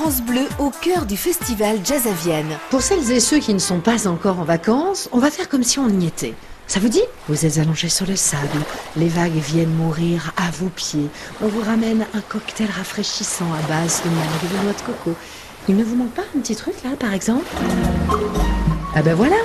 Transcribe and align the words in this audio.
France 0.00 0.22
Bleu 0.22 0.48
au 0.58 0.70
cœur 0.70 1.04
du 1.04 1.14
festival 1.14 1.76
Jazz 1.84 2.06
à 2.06 2.12
Vienne. 2.12 2.56
Pour 2.70 2.80
celles 2.80 3.12
et 3.12 3.20
ceux 3.20 3.38
qui 3.38 3.52
ne 3.52 3.58
sont 3.58 3.80
pas 3.80 4.08
encore 4.08 4.40
en 4.40 4.44
vacances, 4.44 5.10
on 5.12 5.18
va 5.18 5.30
faire 5.30 5.50
comme 5.50 5.62
si 5.62 5.78
on 5.78 5.90
y 5.90 6.06
était. 6.06 6.32
Ça 6.66 6.80
vous 6.80 6.88
dit? 6.88 7.02
Vous 7.28 7.44
êtes 7.44 7.58
allongés 7.58 7.90
sur 7.90 8.06
le 8.06 8.16
sable, 8.16 8.48
les 8.96 9.08
vagues 9.08 9.36
viennent 9.36 9.74
mourir 9.74 10.32
à 10.38 10.50
vos 10.52 10.70
pieds. 10.70 11.10
On 11.42 11.48
vous 11.48 11.60
ramène 11.60 12.06
un 12.14 12.20
cocktail 12.22 12.68
rafraîchissant 12.74 13.44
à 13.52 13.68
base 13.68 14.00
de 14.02 14.08
mangue 14.08 14.24
et 14.42 14.56
de 14.56 14.62
noix 14.62 14.72
de 14.72 14.80
coco. 14.80 15.14
Il 15.68 15.76
ne 15.76 15.84
vous 15.84 15.96
manque 15.96 16.14
pas 16.14 16.24
un 16.34 16.40
petit 16.40 16.56
truc 16.56 16.76
là, 16.82 16.96
par 16.98 17.12
exemple? 17.12 17.44
Ah 18.94 19.02
ben 19.02 19.14
voilà 19.14 19.36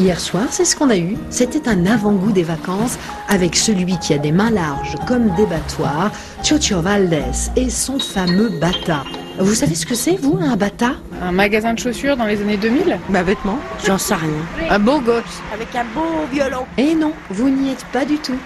Hier 0.00 0.18
soir, 0.18 0.46
c'est 0.50 0.64
ce 0.64 0.74
qu'on 0.74 0.90
a 0.90 0.96
eu. 0.96 1.16
C'était 1.30 1.68
un 1.68 1.86
avant-goût 1.86 2.32
des 2.32 2.42
vacances 2.42 2.98
avec 3.28 3.54
celui 3.54 3.96
qui 4.00 4.14
a 4.14 4.18
des 4.18 4.32
mains 4.32 4.50
larges 4.50 4.96
comme 5.06 5.32
des 5.36 5.46
battoirs, 5.46 6.10
Chocho 6.42 6.80
Valdez 6.80 7.52
et 7.54 7.70
son 7.70 8.00
fameux 8.00 8.48
bata. 8.58 9.04
Vous 9.42 9.54
savez 9.56 9.74
ce 9.74 9.86
que 9.86 9.96
c'est, 9.96 10.14
vous, 10.14 10.38
un 10.40 10.54
bata? 10.56 10.92
Un 11.20 11.32
magasin 11.32 11.74
de 11.74 11.78
chaussures 11.80 12.16
dans 12.16 12.26
les 12.26 12.40
années 12.40 12.56
2000 12.56 12.96
Bah 13.08 13.24
vêtements, 13.24 13.58
j'en 13.84 13.98
sais 13.98 14.14
rien. 14.14 14.70
Un 14.70 14.78
beau 14.78 15.00
gosse 15.00 15.42
avec 15.52 15.74
un 15.74 15.82
beau 15.92 16.24
violon. 16.32 16.64
Et 16.78 16.94
non, 16.94 17.12
vous 17.28 17.48
n'y 17.48 17.72
êtes 17.72 17.84
pas 17.86 18.04
du 18.04 18.18
tout. 18.18 18.38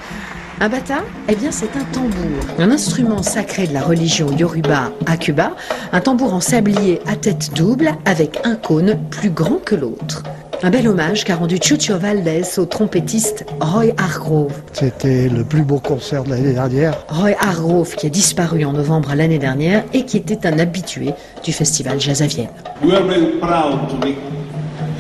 Un 0.59 0.71
bata, 0.71 1.05
eh 1.29 1.35
bien 1.37 1.51
c'est 1.51 1.77
un 1.77 1.85
tambour, 1.93 2.41
un 2.59 2.71
instrument 2.71 3.23
sacré 3.23 3.67
de 3.67 3.75
la 3.75 3.83
religion 3.83 4.33
Yoruba 4.33 4.91
à 5.05 5.19
Cuba, 5.19 5.55
un 5.93 6.01
tambour 6.01 6.33
en 6.33 6.41
sablier 6.41 7.03
à 7.07 7.15
tête 7.15 7.53
double 7.55 7.93
avec 8.07 8.41
un 8.45 8.57
cône 8.57 8.99
plus 9.11 9.29
grand 9.29 9.59
que 9.63 9.75
l'autre. 9.75 10.23
Un 10.63 10.71
bel 10.71 10.89
hommage 10.89 11.25
qu'a 11.25 11.37
rendu 11.37 11.59
Chucho 11.63 11.97
Valdez 11.99 12.43
au 12.59 12.65
trompettiste 12.65 13.45
Roy 13.61 13.93
Hargrove. 13.99 14.53
C'était 14.73 15.29
le 15.29 15.45
plus 15.45 15.63
beau 15.63 15.79
concert 15.79 16.25
de 16.25 16.31
l'année 16.31 16.55
dernière. 16.55 16.95
Roy 17.09 17.33
Hargrove 17.41 17.95
qui 17.95 18.07
a 18.07 18.09
disparu 18.09 18.65
en 18.65 18.73
novembre 18.73 19.15
l'année 19.15 19.39
dernière 19.39 19.85
et 19.93 20.05
qui 20.05 20.17
était 20.17 20.47
un 20.47 20.59
habitué 20.59 21.13
du 21.45 21.53
festival 21.53 22.01
Jazz 22.01 22.23
à 22.23 22.27
Vienne. 22.27 22.49
We 22.83 22.95
are 22.95 23.05
very 23.05 23.39
proud 23.39 23.89
to 23.91 23.97
be 23.97 24.15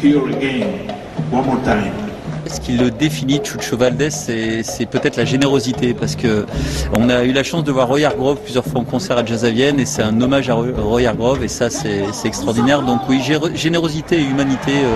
here 0.03 0.23
again, 0.29 0.67
one 1.33 1.47
more 1.47 1.61
time. 1.65 1.93
Ce 2.49 2.61
qui 2.61 2.77
le 2.77 2.93
définit, 2.93 3.41
Chucho 3.43 3.77
Valdez, 3.77 4.11
c'est 4.11 4.87
peut-être 4.89 5.17
la 5.17 5.25
générosité, 5.25 5.95
parce 5.95 6.15
que 6.15 6.47
on 6.97 7.09
a 7.09 7.25
eu 7.25 7.33
la 7.33 7.43
chance 7.43 7.65
de 7.65 7.73
voir 7.73 7.89
Roy 7.89 8.05
Hargrove 8.05 8.39
plusieurs 8.45 8.65
fois 8.65 8.83
en 8.83 8.84
concert 8.84 9.19
à 9.19 9.25
Jazz 9.25 9.45
à 9.45 9.51
Vienne, 9.51 9.81
et 9.81 9.84
c'est 9.84 10.03
un 10.03 10.21
hommage 10.21 10.49
à 10.49 10.55
Roy 10.55 11.07
Hargrove, 11.07 11.43
et 11.43 11.49
ça, 11.49 11.71
c'est 11.71 12.05
extraordinaire. 12.25 12.83
Donc 12.83 13.01
oui, 13.09 13.19
gé- 13.21 13.57
générosité 13.57 14.19
et 14.21 14.23
humanité 14.23 14.71
euh, 14.77 14.95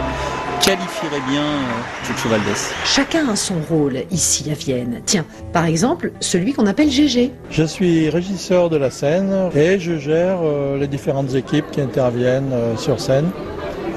qualifieraient 0.64 1.22
bien 1.28 1.42
euh, 1.42 2.05
Chucho 2.06 2.28
Valdez. 2.28 2.44
Chacun 2.84 3.28
a 3.28 3.36
son 3.36 3.55
rôle 3.69 3.98
ici 4.11 4.50
à 4.50 4.55
Vienne. 4.55 5.00
Tiens, 5.06 5.25
par 5.53 5.64
exemple, 5.66 6.12
celui 6.20 6.53
qu'on 6.53 6.66
appelle 6.66 6.91
GG. 6.91 7.33
Je 7.50 7.64
suis 7.64 8.08
régisseur 8.11 8.70
de 8.70 8.77
la 8.77 8.91
scène 8.91 9.50
et 9.55 9.78
je 9.78 9.98
gère 9.98 10.38
euh, 10.42 10.78
les 10.78 10.86
différentes 10.86 11.34
équipes 11.34 11.70
qui 11.70 11.81
interviennent 11.81 12.53
euh, 12.53 12.77
sur 12.77 13.00
scène, 13.00 13.31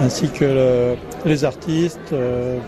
ainsi 0.02 0.30
que 0.30 0.46
le- 0.46 0.96
les 1.26 1.46
artistes 1.46 2.14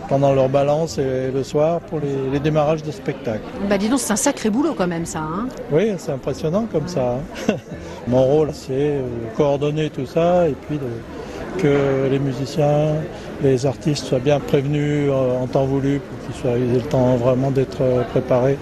pendant 0.07 0.33
leur 0.33 0.47
balance 0.47 0.97
et 0.97 1.29
le 1.33 1.43
soir 1.43 1.81
pour 1.81 1.99
les, 1.99 2.31
les 2.31 2.39
démarrages 2.39 2.83
de 2.83 2.91
spectacles. 2.91 3.43
Bah 3.69 3.77
dis 3.77 3.89
donc, 3.89 3.99
c'est 3.99 4.13
un 4.13 4.17
sacré 4.17 4.49
boulot 4.49 4.73
quand 4.77 4.87
même 4.87 5.05
ça. 5.05 5.19
Hein 5.19 5.47
Oui, 5.73 5.91
c'est 5.97 6.13
impressionnant 6.13 6.65
comme 6.71 6.87
ça. 6.87 7.17
hein. 7.49 7.53
Mon 8.07 8.23
rôle, 8.23 8.51
c'est 8.53 8.99
coordonner 9.35 9.89
tout 9.89 10.05
ça 10.05 10.47
et 10.47 10.55
puis 10.67 10.77
de- 10.77 11.61
que 11.61 12.07
les 12.11 12.19
musiciens, 12.19 12.93
les 13.43 13.65
artistes 13.65 14.05
soient 14.05 14.19
bien 14.19 14.39
prévenus 14.39 15.09
euh, 15.09 15.37
en 15.37 15.47
temps 15.47 15.65
voulu 15.65 15.99
pour 15.99 16.25
qu'ils 16.25 16.41
soient 16.41 16.57
aient 16.57 16.75
le 16.75 16.81
temps 16.81 17.15
vraiment 17.15 17.51
d'être 17.51 17.81
euh, 17.81 18.03
préparés 18.03 18.57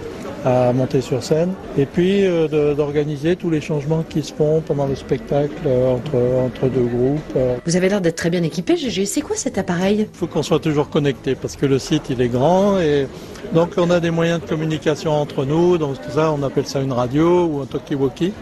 à 0.46 0.74
monter 0.74 1.02
sur 1.02 1.24
scène. 1.24 1.54
Et 1.78 1.86
puis 1.86 2.26
euh, 2.26 2.76
d'organiser 2.76 3.36
tous 3.36 3.50
les 3.50 3.62
changements 3.62 4.04
qui 4.04 4.22
se 4.24 4.34
font 4.34 4.62
pendant 4.62 4.88
le 4.88 4.96
spectacle 4.96 5.54
euh, 5.66 5.96
entre, 5.96 6.16
entre 6.46 6.68
deux 6.68 6.86
groupes. 6.86 7.38
Vous 7.66 7.76
avez 7.76 7.90
l'air 7.90 8.02
d'être 8.02 8.16
très 8.16 8.30
bien 8.30 8.44
équipé, 8.44 8.76
GG. 8.76 9.06
C'est 9.06 9.22
quoi 9.22 9.36
cet 9.36 9.58
appareil? 9.58 10.08
Il 10.14 10.18
faut 10.18 10.28
qu'on 10.28 10.44
soit 10.44 10.60
toujours 10.60 10.90
connecté 10.90 11.36
parce 11.36 11.56
que 11.56 11.66
le 11.66 11.80
site 11.80 12.10
il 12.10 12.22
est 12.22 12.28
grand 12.28 12.80
et 12.80 13.08
donc 13.54 13.73
on 13.78 13.89
a 13.89 14.00
des 14.00 14.12
moyens 14.12 14.42
de 14.42 14.48
communication 14.48 15.12
entre 15.12 15.45
nous. 15.45 15.78
Donc 15.78 16.02
tout 16.02 16.12
ça, 16.12 16.32
on 16.32 16.44
appelle 16.44 16.67
ça 16.67 16.82
une 16.82 16.94
radio 16.94 17.45
ou 17.45 17.62
un 17.62 17.66
talkie-walkie 17.66 18.33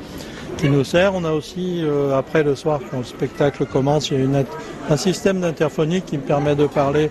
qui 0.61 0.69
nous 0.69 0.83
sert. 0.83 1.15
On 1.15 1.25
a 1.25 1.31
aussi 1.31 1.81
euh, 1.83 2.17
après 2.17 2.43
le 2.43 2.55
soir 2.55 2.79
quand 2.89 2.99
le 2.99 3.03
spectacle 3.03 3.65
commence, 3.65 4.11
il 4.11 4.17
y 4.17 4.21
a 4.21 4.23
une 4.23 4.45
un 4.89 4.97
système 4.97 5.41
d'interphonie 5.41 6.01
qui 6.01 6.17
me 6.17 6.21
permet 6.21 6.55
de 6.55 6.67
parler 6.67 7.09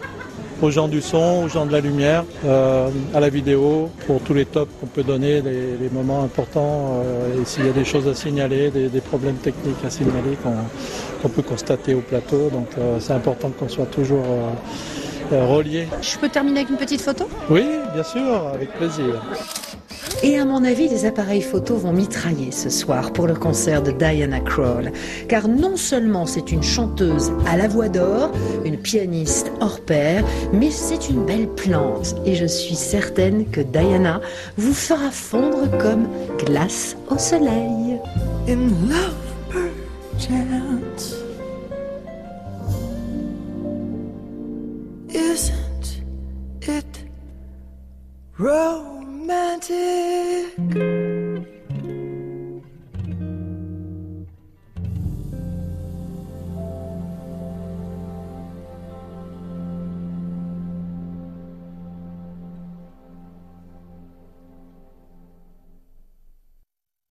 aux 0.62 0.70
gens 0.70 0.88
du 0.88 1.00
son, 1.00 1.44
aux 1.44 1.48
gens 1.48 1.66
de 1.66 1.72
la 1.72 1.80
lumière, 1.80 2.24
euh, 2.44 2.88
à 3.14 3.20
la 3.20 3.30
vidéo, 3.30 3.90
pour 4.06 4.20
tous 4.20 4.34
les 4.34 4.44
tops 4.44 4.70
qu'on 4.78 4.86
peut 4.86 5.02
donner, 5.02 5.40
les, 5.40 5.76
les 5.80 5.90
moments 5.90 6.22
importants, 6.22 7.02
euh, 7.02 7.40
et 7.40 7.44
s'il 7.46 7.64
y 7.64 7.68
a 7.68 7.72
des 7.72 7.84
choses 7.84 8.06
à 8.06 8.14
signaler, 8.14 8.70
des, 8.70 8.88
des 8.88 9.00
problèmes 9.00 9.36
techniques 9.36 9.82
à 9.84 9.90
signaler 9.90 10.36
qu'on 10.42 11.28
peut 11.30 11.42
constater 11.42 11.94
au 11.94 12.02
plateau. 12.02 12.50
Donc 12.50 12.68
euh, 12.78 12.98
c'est 13.00 13.14
important 13.14 13.50
qu'on 13.58 13.68
soit 13.68 13.86
toujours 13.86 14.24
reliés. 15.30 15.86
Je 16.02 16.18
peux 16.18 16.28
terminer 16.28 16.60
avec 16.60 16.70
une 16.70 16.76
petite 16.76 17.00
photo? 17.00 17.24
Oui, 17.48 17.64
bien 17.94 18.02
sûr, 18.02 18.48
avec 18.52 18.72
plaisir. 18.74 19.14
Et 20.22 20.38
à 20.38 20.44
mon 20.44 20.64
avis, 20.64 20.88
les 20.88 21.06
appareils 21.06 21.42
photo 21.42 21.76
vont 21.76 21.92
mitrailler 21.92 22.50
ce 22.50 22.68
soir 22.68 23.12
pour 23.12 23.26
le 23.26 23.34
concert 23.34 23.82
de 23.82 23.90
Diana 23.90 24.40
Krall. 24.40 24.92
Car 25.28 25.48
non 25.48 25.76
seulement 25.76 26.26
c'est 26.26 26.52
une 26.52 26.62
chanteuse 26.62 27.32
à 27.46 27.56
la 27.56 27.68
voix 27.68 27.88
d'or, 27.88 28.30
une 28.64 28.76
pianiste 28.76 29.50
hors 29.60 29.80
pair, 29.80 30.22
mais 30.52 30.70
c'est 30.70 31.08
une 31.08 31.24
belle 31.24 31.48
plante. 31.48 32.14
Et 32.26 32.34
je 32.34 32.46
suis 32.46 32.74
certaine 32.74 33.46
que 33.50 33.60
Diana 33.62 34.20
vous 34.58 34.74
fera 34.74 35.10
fondre 35.10 35.70
comme 35.78 36.06
glace 36.44 36.96
au 37.10 37.16
soleil. 37.16 37.98
in 38.50 38.88
love 38.88 39.14
perchance 40.18 41.22
isn't 45.08 46.02
it 46.62 47.04
romantic 49.30 51.19